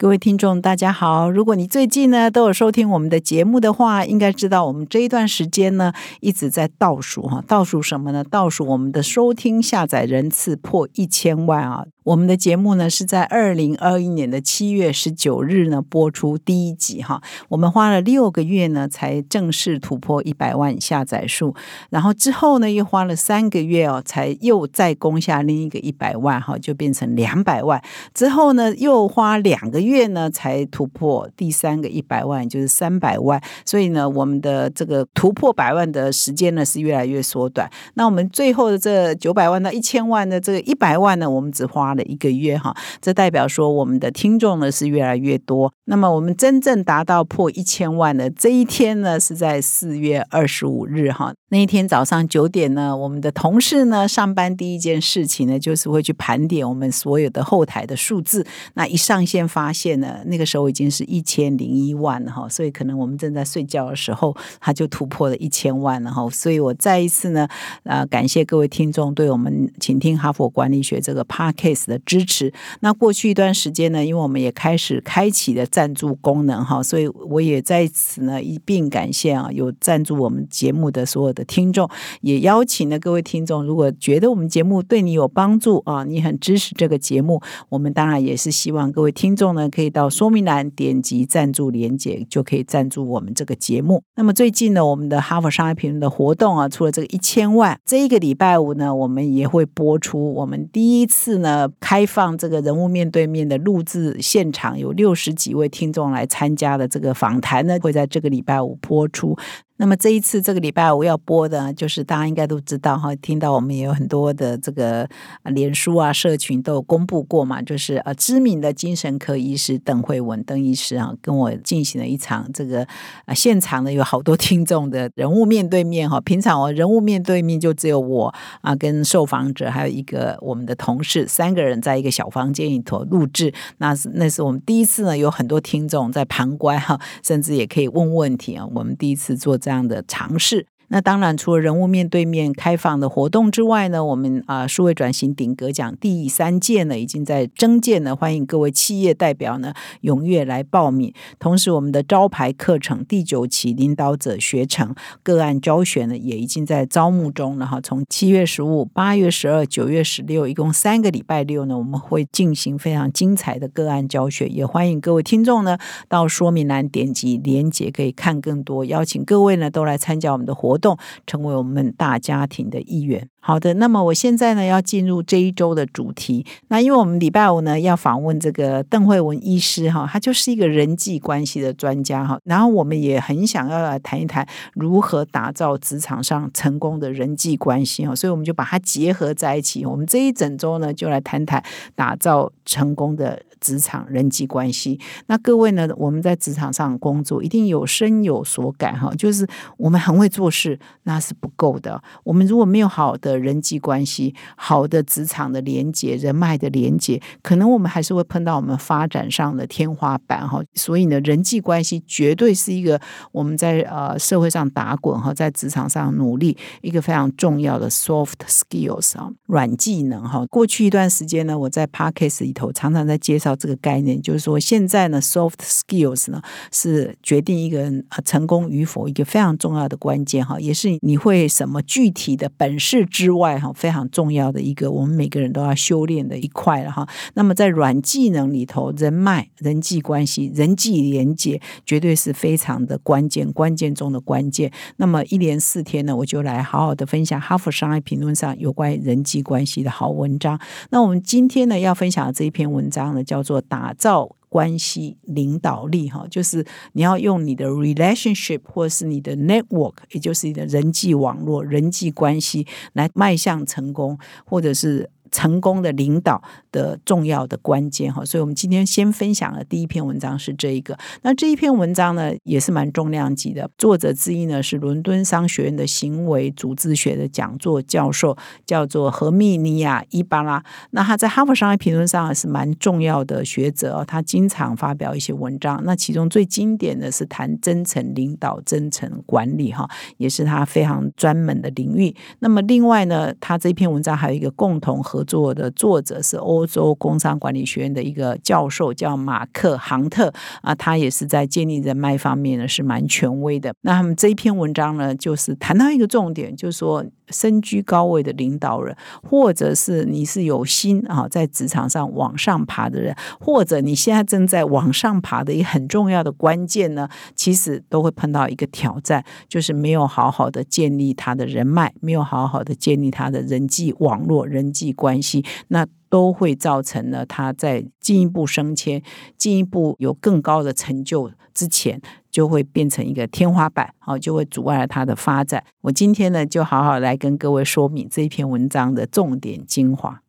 [0.00, 1.28] 各位听众，大家好！
[1.28, 8.22] 如果你最近呢都有收听我们的节目的话，应该知道我们这一段时间呢一直在倒数哈，倒数什么呢？
[8.22, 11.84] 倒数我们的收听下载人次破一千万啊！
[12.08, 17.20] 我们的节目呢是在二零二一年的七月十九日呢播出第一集哈，
[17.50, 21.54] 我们花了六个月呢才正式突破一百万下载数，
[21.90, 27.78] 然后之后呢又花了三个月哦，才又再攻下另一个一百万哈，就变成两百万。
[28.14, 33.38] 之后呢又花两个月呢才突破第三个一百万，就是三百万。
[33.66, 37.70] 所以呢，我们的这个突破百万的时间呢是越来越缩短。
[37.92, 41.94] 那我们最后的这九百万到一千万的这个一百万呢，我们只花。
[41.98, 45.74] 的一个月哈，这代表说我们的听众呢是越来越多。
[45.86, 51.34] 那么我们真正达到破一千万的这一天呢，是在四月二十五日哈。
[51.50, 58.46] 那一天早上九点呢，我们的同事呢上班第一件事情呢，就是会去盘点我们所有的后台的数字。
[58.74, 62.46] 那一上线发现呢，那个时候已经是一千零一万了哈。
[62.48, 66.28] 所以可能我们正在睡觉的时候，他就突破了一千万了哈。
[66.30, 67.48] 所以我再一次呢，
[67.84, 71.77] 呃，感谢各位听众对我们请听哈佛管理学这个 podcast。
[71.86, 72.52] 的支持。
[72.80, 81.88] 那过去一段时间呢，因为我们也开始开启了赞助功能哈，所以我也在此呢一并感谢啊，有赞助我们节目的所有的听众，
[82.20, 94.02] 也邀请了各位听众，如果觉得我们节目对你有帮助啊，你很支持这个节目，我们当然也是希望各位听众呢可以到说明栏点击赞助连接，就可以赞助我们这个节目。
[94.16, 101.67] 那么最近呢，我们的哈佛商业评论的活动啊，除了这个一千万，这一个礼拜五呢，我们也会播出我们第一次呢。
[101.80, 109.36] 开放这个人物面对面的录制现场，有六十几位听众来参加的这个访谈呢，会在这个礼拜五播出。
[109.80, 115.08] 那么这一次这个礼拜五要播的，就是大家应该都知道哈，听到我们也有很多的这个
[115.44, 122.84] 脸书啊、社群都公布过嘛，就是呃知名的精神科医师邓慧文邓医师啊，跟我进行了一场这个
[123.24, 139.56] 啊现场呢有好多听众的人物面对面哈，平常我人物面对面就只有我啊跟受访者还有一个我们的同事三个人在一个小房间里头录制，那是那是我们第一次呢有很多听众在旁观哈，甚至也可以问问题啊，我们第一次做。
[139.67, 140.66] 这这样的尝试。
[140.90, 151.12] 那当然，除了人物面对面开放的活动之外呢，我们啊数位转型顶格奖第三届呢已经在征件呢，欢迎各位企业代表呢踊跃来报名。
[151.38, 157.78] 同时，我们的招牌课程第九期领导者学程个案教学呢也已经在招募中了哈。
[157.82, 165.76] 从七月十五、八月十二、九月十六，一共三个礼拜六呢，我们会进行非常精彩的个案教学，也欢迎各位听众呢
[166.08, 168.86] 到说明栏点击连结，可以看更多。
[168.86, 170.77] 邀请各位呢都来参加我们的活。
[170.78, 170.96] 动
[171.26, 173.28] 成为我们大家庭的一员。
[173.40, 176.44] 好的，那么我现在呢要进入这一周的主题。
[176.68, 182.38] 那因为我们礼拜五呢要访问这个邓慧文医师哈，他就是一个人际关系的专家哈。
[182.44, 189.86] 然后我们也很想要来谈一谈如何打造职场上成功的人际关系哈，所以我们就把它结合在一起。
[189.86, 191.62] 我们这一整周呢就来谈谈
[191.94, 194.98] 打造成功的职场人际关系。
[195.26, 199.46] 那各位呢，我们在职场上工作一定有深有所感哈，就是
[199.76, 200.78] 我们很会做事。
[201.02, 202.02] 那是不够的。
[202.24, 210.62] 我们如果没有好的人际关系、好的职场的连接、人脉的连接，可能我们还是会碰到我们发展上的天花板哈。
[210.74, 212.98] 所以呢，人际关系绝对是一个
[213.32, 220.46] 我们在呃社会上打滚哈，在职场上努力一个非常重要的 soft skills 啊，软技能哈。
[220.50, 226.40] 过去一段时间呢，我在 p a r k a s 里头常常在介绍这个概念，就是说现在呢，soft skills 呢
[226.72, 230.58] 是决定一个人成功与否一个非常重要的关键哈。
[230.60, 237.06] 也是你会什么具体的本事之外哈，非常重要的一个我们每个人都要修炼的一块了哈。
[237.34, 244.72] 那么在软技能里头，人脉、人际关系、人际连接，绝对是非常的关键，关键中的关键。
[244.96, 250.58] 那么一连四天呢，我就来好好的分享《哈佛商业评论》上有关人际关系的好文章。
[250.90, 254.34] 那我们今天呢要分享的这一篇文章呢，叫叫做打造。
[254.50, 256.64] 关系领导力哈，就是
[256.94, 266.42] 你要用你的 relationship 或是你的 network，也就是你的人际网络、人际关系来迈向成功，或者是成功的领导
[266.72, 268.24] 的重要的关键哈。
[268.24, 270.96] 所以我们今天先分享的第一篇文章是这一个。
[271.22, 273.70] 那这一篇文章呢，也是蛮重量级的。
[273.78, 278.36] 作者之一呢是伦敦商学院的行为组织学的讲座教授，
[278.66, 280.62] 叫做何密尼亚伊巴拉。
[280.90, 285.80] 那他在哈佛商业评论上是蛮重要的学者，他经常发表一些文章。
[285.84, 292.14] 那其中最经典的是谈真诚领导、真诚管理，哈，也是他非常专门的领域。
[292.40, 300.32] 那么另外呢，他这篇文章还有一个共同和合作的作者是欧洲工商管理学院的一个教授，叫马克杭特
[300.62, 303.74] 啊，他也是在建立人脉方面呢是蛮权威的。
[303.80, 307.04] 那他们这一篇文章呢，就是谈到一个重点，就是说。
[307.30, 329.02] 身居高位的领导人，或者是你是有心啊，在职场上往上爬的人，或者你现在正在往上爬的一个很重要的关键呢，其实都会碰到一个挑战，就是没有好好的建立他的人脉，没有好好的建立他的人际网络、人际关关系，那都会造成了他在进一步升迁、
[329.38, 332.00] 进一步有更高的成就之前。
[332.30, 335.64] 就会变成一个天花板，哦，就会阻碍了他的发展。
[335.80, 340.20] 我今天呢，就好好来跟各位说明这一篇文章的重点精华。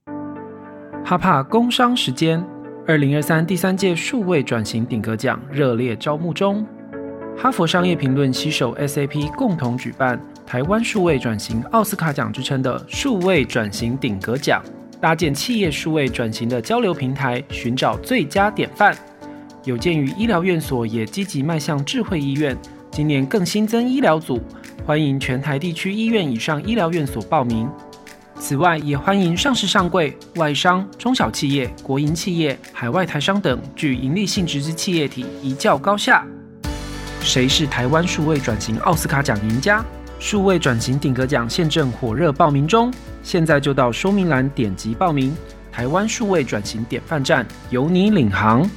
[1.06, 2.44] 哈帕工商时间，
[2.88, 6.66] 二零二三第三届数位转型顶格奖热烈招募中。
[7.38, 14.64] 哈佛商业评论携手 SAP 共同举办台湾数位转型奥斯卡奖之称的数位转型顶格奖，
[15.00, 18.98] 搭建企业数位转型的交流平台，寻找最佳典范。
[19.64, 22.58] 有鉴于医疗院所也积极迈向智慧医院，
[22.90, 24.42] 今年更新增医疗组，
[24.84, 27.70] 欢迎全台地区医院以上医疗院所报名。
[28.40, 36.26] 此外，也欢迎上市上柜、外商、中小企业、国营企业、海外台商等具盈利性质之企业体一较高下。
[37.22, 39.86] 谁是台湾数位转型奥斯卡奖赢家？
[40.20, 42.94] 数位转型顶格奖现正火热报名中，
[43.24, 45.36] 现在就到说明栏点击报名。
[45.72, 48.70] 台湾数位转型典范站，由你领航。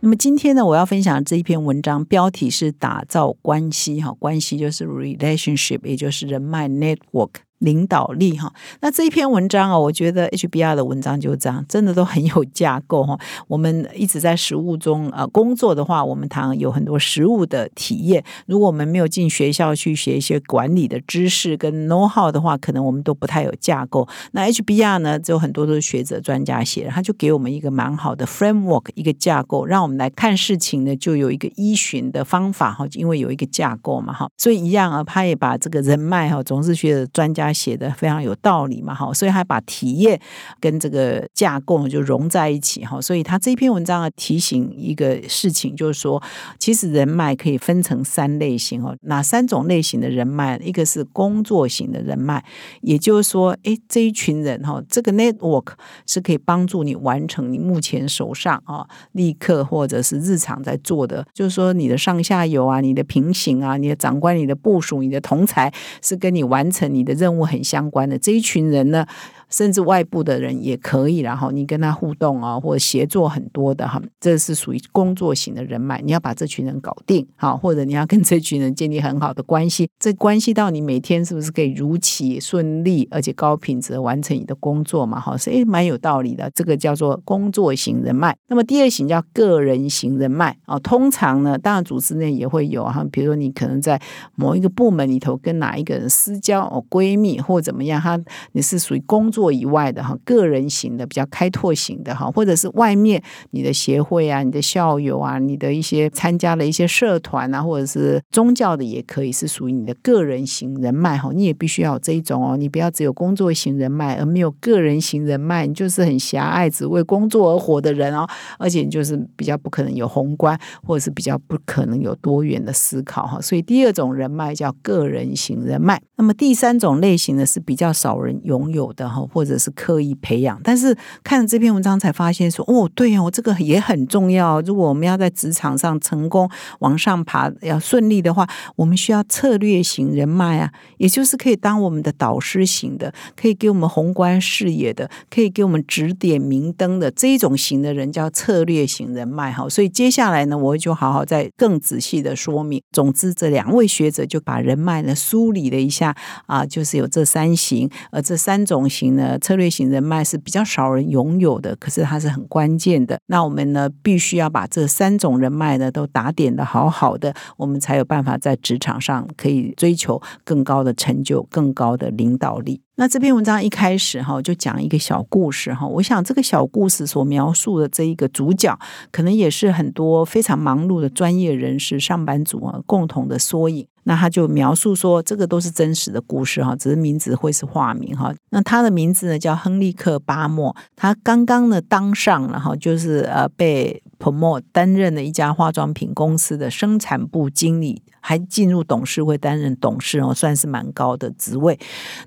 [0.00, 7.30] 那么今天呢，我要分享这一篇文章，标题是打造关系，哈，关系就是 relationship，也就是人脉 network。
[7.60, 13.18] 领导力哈，那这一篇文章啊，我觉得 HBR 的文章就这样，真的都很有架构哈。
[13.48, 18.24] 我们一直在实务中呃工作的话，我们谈有很多实务的体验。
[18.46, 24.08] 如果我们没有进学校去学一些管理的知识跟 know how 的话，可能我们都不太有架构。
[24.32, 32.86] 那 HBR 呢，就很多都是学者专家写的，他就给我们一个蛮好的 framework 一个架构，让我们来看事情呢，就有一个依循的方法哈。
[32.92, 37.49] 因为有一个架构嘛哈，所以一样啊，他也把这个人脉哈，总是学的专家。
[37.52, 40.20] 写的非常有道理嘛，哈，所以还把体验
[40.60, 46.22] 跟这个架构就融在一起，哈，所以他这篇文章啊提醒一个事情，就是说，
[46.58, 50.58] 其实人脉可以分成三类型哦，哪三种类型的人脉？
[50.62, 52.44] 一个是工作型的人脉，
[52.82, 55.72] 也就是说，哎，这一群人哈，这个 network
[56.06, 65.72] 是可以帮助你完成你目前手上啊，立刻或者是日常在做的，就是说你的上下游啊，你的平行啊，你的长官、你的部署、你的同才，
[66.02, 67.39] 是跟你完成你的任务。
[67.44, 69.06] 很相关的这一群人呢。
[69.50, 76.00] 甚至外部的人也可以，然后你跟他互动啊，或者协作很多的哈，这是属于工作型的人脉。
[76.02, 85.18] 你要把这群人搞定，好，或者你要跟这群人建立很好的关系，这关系到你每天是不是可以如期顺利而且高品质的完成你的工作嘛？
[85.18, 86.48] 哈，所以蛮有道理的。
[86.54, 88.36] 这个叫做工作型人脉。
[88.48, 94.00] 那么第二型叫个人型人脉啊，通常呢，当然组织内也会有哈，比如说你可能在
[94.36, 98.16] 某一个部门里头跟哪一个人私交哦，闺蜜或怎么样，他
[98.52, 99.39] 你是属于工作。
[99.40, 103.22] 做以外的哈，个人型的比较开拓型的哈，或者是外面
[103.52, 111.30] 你的协会啊、你的校友啊、你的一些参加了一些社团啊，或者是宗教的也可以是属于你的个人型人脉哈。
[111.32, 118.28] 你也必须要有这一种哦，你不要只有工作型人脉而没有个人型人脉，你就是很狭隘，只为工作而活的人哦。
[118.58, 123.40] 而且你就是比较不可能有宏观，或者是比较不可能有多元的思考哈。
[123.40, 125.98] 所以第二种人脉叫个人型人脉。
[126.16, 129.26] 那么第三种类型呢是比较少人拥有的哈。
[129.32, 134.60] 或者是刻意培养，但是看了这篇文章才发现说，哦，对哦，这个也很重要。
[134.62, 149.68] 如果我们要在职场上成功往上爬，要顺利的话，我们需要策略型人脉啊，也就是可以当我们的导师型的，可以给我们宏观视野的，可以给我们指点明灯的这一种型的人叫策略型人脉哈。
[149.68, 152.82] 所以接下来呢，我就好好再更仔细的说明。
[152.90, 159.10] 总之，这两位学者就把人脉呢梳理了一下啊，就是有这三型，而这三种型。
[159.20, 163.18] 呃策略型人脉是比较少人拥有的，可是它是很关键的。
[163.26, 172.80] 那我们呢，必须要把这三种人脉呢都打点的好好的，我们才有办法在职场上可以追求更高的成就、更高的领导力。
[172.96, 175.86] 那这篇文章一开始哈，就讲一个小故事哈。
[175.86, 178.78] 我想这个小故事所描述的这一个主角，
[179.10, 183.86] 可能也是很多非常忙碌的专业人士、上班族啊共同的缩影。
[184.04, 188.34] 那他就描述说，这个都是真实的故事哈，只是名字会是化名哈。
[188.50, 198.02] 那他的名字呢叫亨利克巴莫，他刚刚呢当上了哈，就是呃被 POMO 担任了一家化妆品公司的生产部经理。
[198.22, 201.78] 还进入董事会担任董事哦，算是蛮高的职位。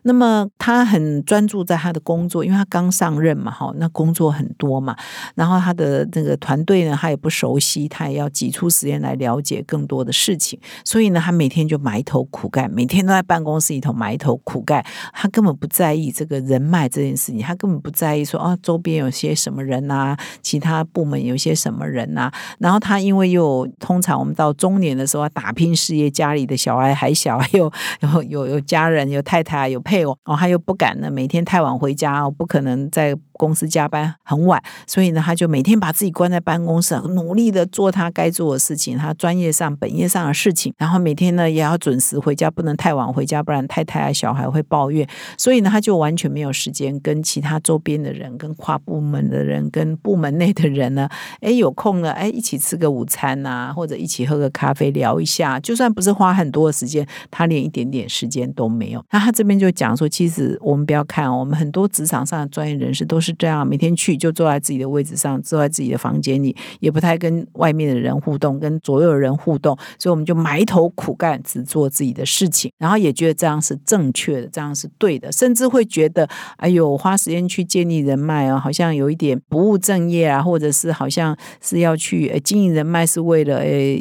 [0.01, 4.95] 那么他很专注在他的工作，因为他刚上任嘛，哈，那工作很多嘛。
[5.35, 10.59] 然后他的那个团队呢，他也不熟悉，他也要挤出时间来了解更多的事情。
[10.83, 14.83] 所以呢，他每天就埋头苦干，每天都在办公室里头埋头苦干。
[15.13, 22.31] 他根本不在意这个人脉这件事情，他根本不在意说啊，周边有些什么人啊，其他部门有些什么人呐。
[22.59, 25.73] 然后他因为又通常我们到中年的时候打拼。
[25.73, 27.69] 事业家里的小孩还小，还有
[28.01, 33.17] 有有有家人，有太太，有配偶，哦，他又不敢呢，每天太晚回家，不可能在。
[33.35, 40.71] 公司加班很晚，所以呢，他就每天把自己关在办公室，努力的做他该做的事情，他专业上、本业上的事情。
[40.77, 45.05] 然后每天呢，也要准时回家，不能太晚回家，不然太太啊、小孩会抱怨。
[45.35, 51.09] 所以呢，他就完全没有时间跟其他周边的人、跟跨部门的人、跟部门内的人呢，
[51.41, 55.59] 哎，有空了，哎，一起吃个午餐呐，或者一起喝个咖啡聊一下。
[55.59, 59.03] 就算不是花很多的时间，他连一点点时间都没有。
[59.11, 63.33] 那他这边就讲说，其实我们不要看，我们很多职场上的专业人士都是。
[63.39, 83.97] 这样每天去就坐在自己的位置上，坐在自己的房间里，也不太跟外面的人互动，跟左右的人互动，所以我们就埋头苦干，只做自己的事情，然后也觉得这样是正确的，这样是对的，甚至会觉得，哎呦，花时间去建立人脉啊，好像有一点不务正业啊，或者是好像是要去经营人脉，是为了诶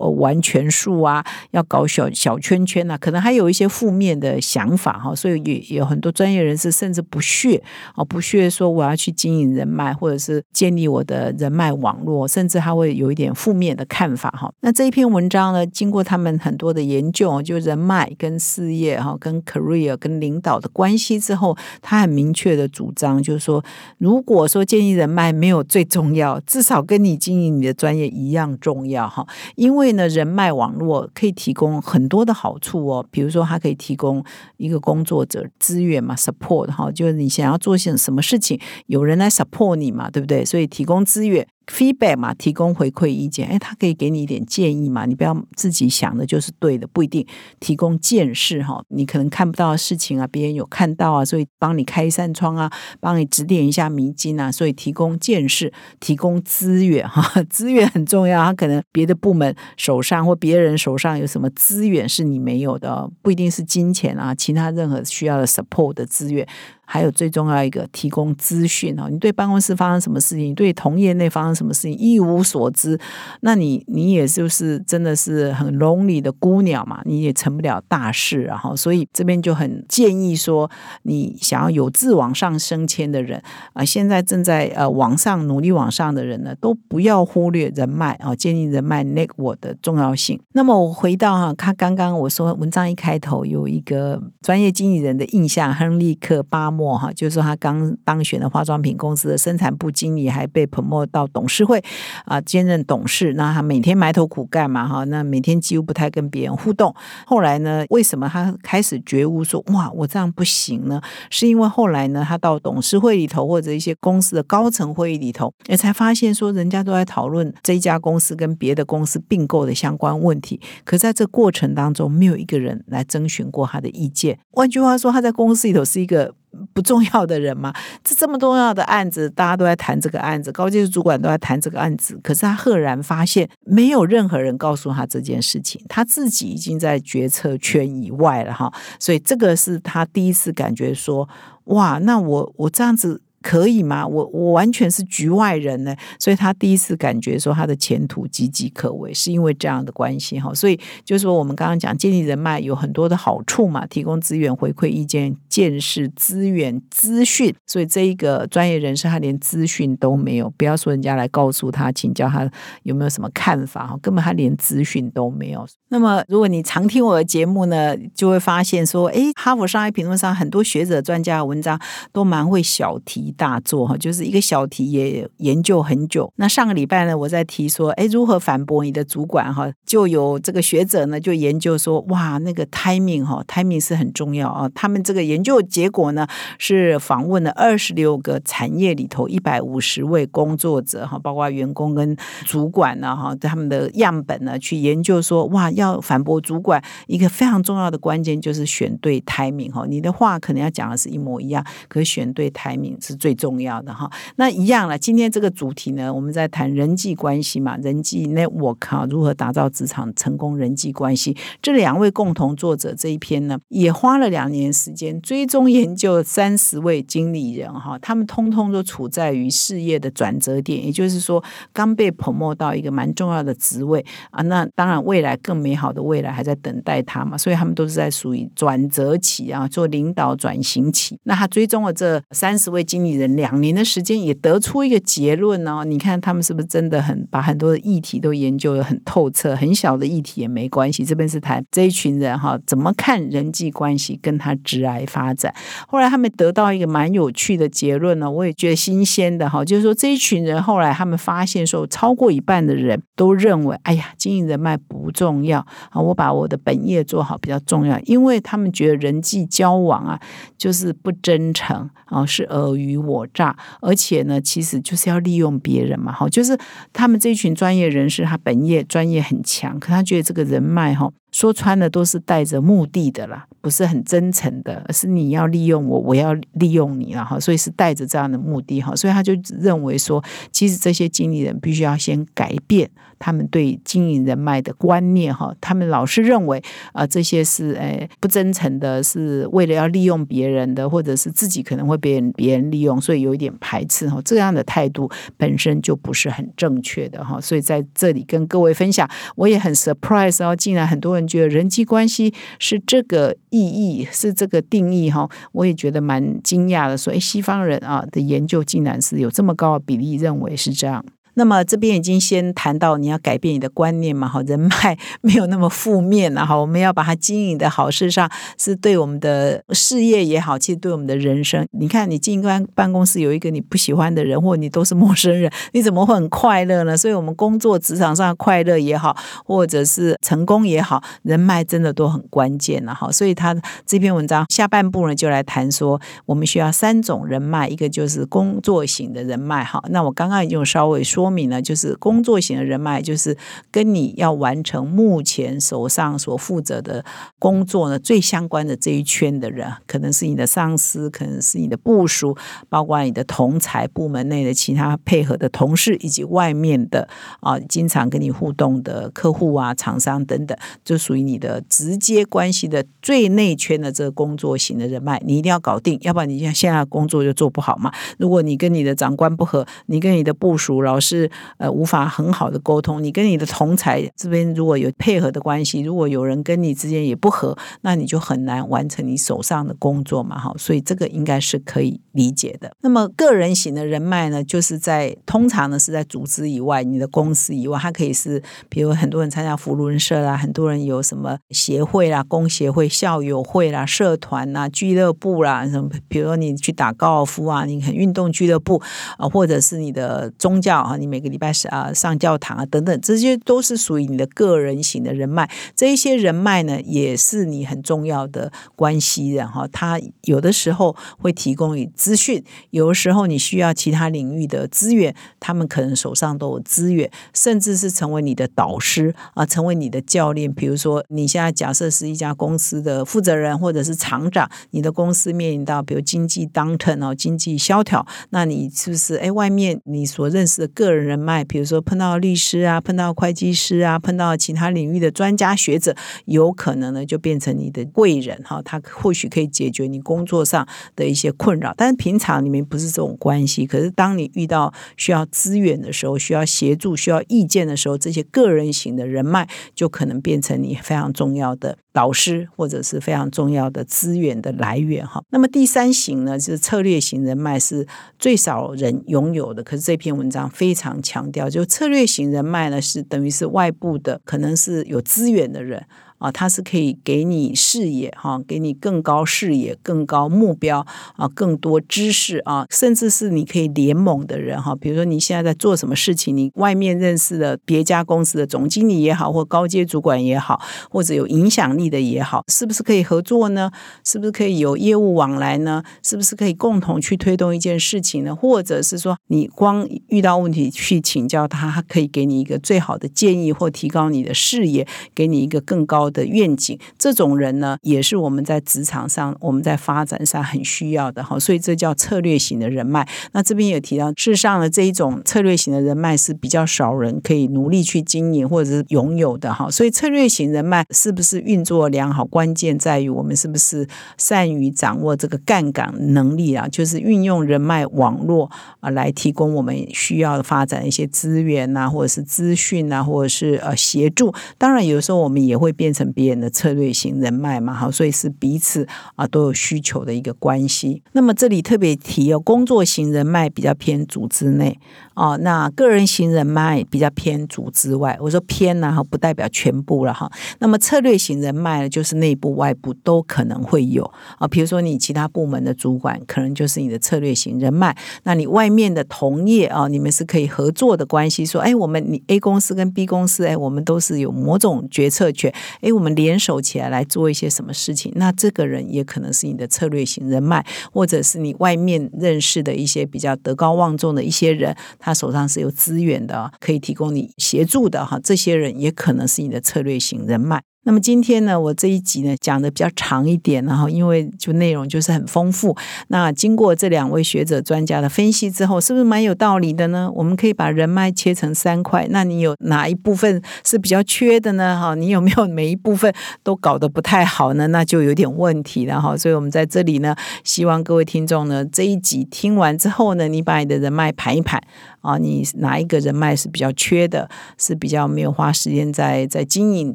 [0.00, 0.12] 要。
[0.22, 7.60] 玩权术啊，要搞小小圈圈啊，可能还有一些负面的想法哈，所以也有很多专业人士甚至不屑
[7.94, 14.52] 啊，不屑说我要去经营人脉，或者是建立我的人脉网络，甚至他会有一点负面的看法哈。
[14.60, 23.64] 那这一篇文章呢，经过他们很多的研究，就人脉跟事业哈，跟 career 跟领导的关系之后，他很明确的主张，就是说，
[23.98, 29.81] 如果说建立人脉没有最重要，至少跟你经营你的专业一样重要哈，因为。
[29.82, 34.24] 因为呢，人脉网络可以提供很多的好处哦，比如说它可以提供
[34.58, 40.44] 一个工作者资源嘛，support 哈，就是你想要做些什么事情，有人来 support 你嘛，对不对？
[40.44, 41.44] 所以提供资源。
[41.66, 47.26] Feedback 嘛，提供回馈意见，哎，他可以给你一点建议嘛，你不要自己想的就是对的，不一定
[47.60, 66.46] 提供见识哈，你可能看不到的事情啊，别人有看到啊，所以帮你开一扇窗啊，帮你指点一下迷津啊，所以提供见识，提供资源哈， 资源很重要，他可能别的部门手上或别人手上有什么资源是你没有的，不一定是金钱啊，其他任何需要的 support 的资源。
[66.84, 69.08] 还有最重要一个，提供资讯哦。
[69.08, 72.98] 你对办公室发生什么事情，对同业内方什么事情一无所知，
[73.40, 78.42] 那你你也就是真的是很 lonely 的孤鸟嘛，你也成不了大事。
[78.42, 80.70] 然后，所以这边就很建议说，
[81.02, 83.42] 你想要有志往上升迁的人
[83.72, 90.40] 啊，现在正在呃往上努力往上的人呢，都不要忽略人脉啊，建立人脉 network 的重要性。
[90.52, 96.92] 那么我回到哈，他刚刚我说文章一开头有一个专业经理人的印象，亨利克巴莫。
[96.92, 101.82] 哈，就是说他刚当选的化妆品公司的生产部经理，还被 promote 到董董事会
[102.24, 103.32] 啊，兼任董事。
[103.34, 104.86] 那他每天埋头苦干嘛？
[104.86, 106.94] 哈，那每天几乎不太跟别人互动。
[107.26, 111.02] 后来呢，为什么他开始觉悟说，哇，我这样不行呢？
[111.30, 120.60] 是因为后来呢，他到董事会里头或者一些公司的高层会议里头，也才发现说，人家都在讨论这一家公司跟别的公司并购的相关问题。
[120.84, 124.38] 可在这过程当中，没有一个人来征询过他的意见。
[124.52, 126.36] 换句话说，他在公司里头是一个。
[126.74, 127.72] 不重要的人吗？
[128.04, 132.18] 这这么重要的案子，大家都在谈这个案子，高级主管都在谈这个案子。
[132.22, 138.72] 可是他赫然发现，没有任何人告诉他这件事情，他自己已经在决策圈以外了哈。
[138.98, 141.28] 所以这个是他第一次感觉说，
[141.64, 144.06] 哇，那我我这样子可以吗？
[144.06, 150.54] 我我完全是局外人呢，所以他第一次感觉说他的前途岌岌可危，是因为这样的关系哈。
[150.54, 157.54] 所以就是说，我们刚刚讲建立人脉有很多的好处嘛，提供资源、回馈意见、见识、资源、资讯。
[157.66, 162.50] 所以这一个专业人士他连资讯都没有，不要说人家来告诉他，请教他
[162.84, 165.66] 有没有什么看法哈，根本他连资讯都没有。
[165.88, 171.78] 那么如果你常听我的节目呢，就会发现说，哎，哈佛商业评论上很多学者专家的文章
[172.12, 176.32] 都蛮会小题大作哈，就是一个小题也研究很久。
[176.36, 184.68] 那上个礼拜呢，我在提说，哎，如何反驳你的主管哈，就有这个学者呢就研究说，哇，那个 timing 哈，timing 是很重要啊。
[184.74, 186.26] 他们这个研究结果呢
[186.58, 204.10] 是访问了二十六个产业里头一百五十位工作者哈，包括员工跟主管呢哈，他们的样本呢去研究说，哇，要反驳主管一个非常重要的关键就是选对 timing 哈，你的话可能要讲的是一模一样，可是选对 timing 是最重要的哈。
[204.34, 211.36] 那一样了，今天这个主题呢，我们在谈人际关系嘛，人际 network 哈，如何打造职场成功人际关系？
[211.62, 221.40] 这两位共同作者这一篇呢，也花了两年时间追踪研究三十位经理人哈，他们通通都处在于事业的转折点，也就是说
[221.72, 231.16] 刚被 promote 到一个蛮重要的职位啊，那当然未来更美好的未来还在等待他嘛，所以他们都是在属于转折期啊，做领导转型期。
[231.22, 235.84] 那他追踪了这三十位经理人两年的时间，也得出一个结论呢。
[235.86, 239.54] 你看他们是不是真的很把很多的议题都研究的很透彻？
[239.56, 241.04] 很小的议题也没关系。
[241.04, 245.54] 这边是谈这一群人哈，怎么看人际关系跟他直癌发展。
[245.86, 255.58] 后来他们得到一个蛮有趣的结论呢，我也觉得新鲜的哈，就是说这一群人后来他们发现说，超过一半的人都认为，哎呀，经营人脉不重要
[255.90, 260.20] 啊，我把我的本业做好比较重要，因为他们觉得人际交往啊，
[260.56, 266.58] 就是不真诚啊，是尔虞我诈，而且呢，其实就是要利用别人嘛，哈，就是
[266.92, 271.10] 他们这群专业人士，他本业专业很强，可他觉得这个人脉哈。
[271.32, 280.22] 说穿了都是带着目的的啦，不是很真诚的，而是你要利用我，我要利用你了哈，所以是带着这样的目的哈，所以他就认为说，
[280.52, 286.62] 其实这些经理人必须要先改变他们对经营人脉的观念哈，他们老是认为
[286.92, 301.21] 啊这些是诶不真诚的，是为了要利用别人的，或者是自己可能会被别人利用，所以有一点排斥哈，这样的态度本身就不是很正确的哈，所以在这里跟各位分享，我也很 surprise 哦，竟然很多人。
[301.26, 306.96] 觉得人际关系是这个意义，是这个定义哈，我也觉得蛮惊讶的。
[306.96, 311.04] 说，哎，西方人啊的研究竟然是有这么高的比例认为是这样。
[311.34, 321.66] 那么这边已经先谈到你要改变你的观念嘛，哈， 人脉没有那么负面了哈，我们要把它经营的好事上，是对我们的事业也好，其实对我们的人生。
[321.72, 326.96] 你看，你进办办公室有一个你不喜欢的人，或你都是陌生人，你怎么会很快乐呢？
[326.96, 333.10] 所以，我们工作职场上 快乐也好，或者是成功也好，人脉真的都很关键了哈。
[333.10, 339.82] 所以，他这篇文章下半部呢，就来谈说，我们需要三种人脉，一个就是工作型的人脉哈。
[339.88, 341.21] 那我刚刚已经稍微说。
[341.22, 343.36] 说明呢，就是工作型的人脉，就是
[343.70, 347.04] 跟你要完成目前手上所负责的
[347.38, 352.36] 工作呢最相关的这一圈的人，可能是你的上司，可能是你的部属，
[352.68, 357.08] 包括你的同才部门内的其他配合的同事，以及外面的
[357.38, 367.92] 啊经常跟你互动的客户啊、厂商等等，就属于你的直接关系的最内圈的这个工作型的人脉，你一定要搞定，要不然你现现在工作就做不好嘛。
[368.18, 371.11] 如果你跟你的长官不和，你跟你的部属老师。
[371.18, 382.70] 是呃无法很好的沟通，你跟你的同才这边如果有配合的关系，如果有人跟你之间也不合，那你就很难完成你手上的工作嘛，哈，所以这个应该是可以理解的。
[382.80, 398.80] 那么个人型的人脉呢，就是在通常呢是在组织以外，你的公司以外，它可以是比如很多人参加福伦社啦，很多人有什么协会啦、工协会、校友会啦、社团啦、俱乐部啦，什么，比如说你去打高尔夫啊，你很运动俱乐部
[399.18, 400.96] 啊，或者是你的宗教啊。
[401.02, 405.50] 你每个礼拜是啊上教堂啊等等，这些都是属于你的个人型的人脉。
[405.74, 409.66] 这一些人脉呢，也是你很重要的关系人哈。
[409.72, 420.52] 他有的时候会提供你资讯，有的时候你需要其他领域的资源，他们可能手上都有资源，甚至是成为你的导师啊，成为你的教练。
[420.52, 441.72] 比如说，你现在假设是一家公司的负责人或者是厂长，你的公司面临到比如经济 downturn 哦，经济萧条，那你是不是哎外面你所认识的个个人人脉，比如说碰到律师啊，碰到会计师啊，碰到其他领域的专家学者，有可能呢就变成你的贵人哈，他或许可以解决你工作上的一些困扰。
[441.76, 455.22] 但是平常你们不是这种关系，可是当你遇到需要资源的时候，需要协助、需要意见的时候，这些个人型的人脉就可能变成你非常重要的导师，或者是非常重要的资源的来源哈。
[455.30, 457.86] 那么第三型呢，就是策略型人脉，是
[458.18, 459.62] 最少人拥有的。
[459.62, 465.86] 可是这篇文章非常强调，就策略型人脉呢，是等于是外部的，可能是有资源的人。
[466.22, 474.72] 啊，它是可以给你视野哈，给你更高视野、更高目标啊，更多知识啊，甚至是你可以联盟的人哈。
[474.76, 483.68] 比如说你现在在做什么事情，你外面认识的别家公司的总经理也好，或高阶主管也好，或者有影响力的也好，是不是可以合作呢？
[484.04, 485.82] 是不是可以有业务往来呢？
[486.04, 488.32] 是不是可以共同去推动一件事情呢？
[488.32, 496.11] 或者是说，你光遇到问题去请教他，他可以给你一个最好的建议，或提高你的视野，给你一个更高。
[496.12, 501.38] 的愿景，这种人呢，也是我们在职场上、我们在发展上很需要的哈。
[501.38, 503.08] 所以这叫策略型的人脉。
[503.32, 509.70] 那这边也提到，事实上呢，这一种策略型的人脉是比较少人可以努力去经营或者是拥有的哈。
[509.70, 524.32] 所以策略型人脉是不是运作良好，关键在于我们是不是善于掌握这个杠杆能力啊，就是运用人脉网络啊，来提供我们需要的发展一些资源呐，或者是资讯啊，或者是呃协助。
[524.58, 526.01] 当然，有时候我们也会变成。
[526.12, 531.02] 别人的策略型人脉嘛，好，所以是彼此啊都有需求的一个关系。
[531.12, 534.78] 那么这里特别提哦，工作型人脉比较偏组织内。
[535.14, 540.30] 哦，那个人型人脉比较偏组织外，我说偏呢，不代表全部了哈。
[540.58, 544.48] 那么策略型人脉呢，就是内部外部都可能会有啊。
[544.48, 547.94] 比如说你其他部门的主管，可能就是你的策略型人脉。
[548.22, 551.44] 那你外面的同业啊，你们是可以合作的关系。
[551.44, 555.52] 说，哎，我们你 A 公司跟 B 公司，哎，我们都是有某种决策权。
[555.82, 558.10] 哎，我们联手起来来做一些什么事情？
[558.16, 564.74] 那这个人也可能是你的策略型人脉，或者是你外面认识的一些比较德高望重的一些人。
[564.98, 570.62] 他手上是有资源的，可以提供你协助的哈，这些人也可能是你的策略型人脉。
[570.84, 575.76] 那么今天呢，我这一集呢讲的比较长一点，然后因为就内容就是很丰富。
[576.08, 580.10] 那经过这两位学者专家的分析之后，是不是蛮有道理的呢？
[580.12, 584.76] 我们可以把人脉切成三块，那你有哪一部分是比较缺的呢？
[584.76, 587.68] 哈，你有没有每一部分都搞得不太好呢？
[587.68, 589.16] 那就有点问题了哈。
[589.16, 594.60] 所以我们在这里呢，希望各位听众呢，这一集听完之后呢，你把你的人脉盘一盘
[595.00, 599.94] 啊，你哪一个人脉是比较缺的，是比较没有花时间在在经营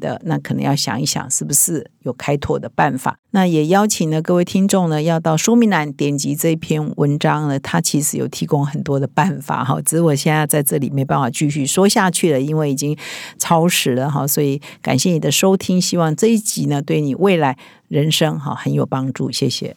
[0.00, 0.77] 的，那可能要。
[0.78, 3.18] 想一想，是不是有开拓的办法？
[3.32, 9.80] 那也邀请呢各位听众呢，要到说明栏点击这篇文章呢，它其实有提供很多的办法哈。
[9.82, 12.96] 只是我现在在这里没办法继续说下去了，因为已经
[13.38, 14.26] 超时了哈。
[14.26, 19.76] 所以感谢你的收听，希望这一集呢对你未来人生哈很有帮助，谢谢。